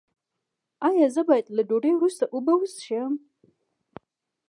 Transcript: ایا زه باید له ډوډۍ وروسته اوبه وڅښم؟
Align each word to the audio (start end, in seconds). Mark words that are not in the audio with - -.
ایا 0.87 1.07
زه 1.15 1.21
باید 1.29 1.45
له 1.55 1.61
ډوډۍ 1.69 1.93
وروسته 1.95 2.23
اوبه 2.33 2.53
وڅښم؟ 2.57 3.13